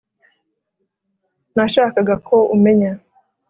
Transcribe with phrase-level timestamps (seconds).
[1.55, 2.91] nashakaga ko umenya....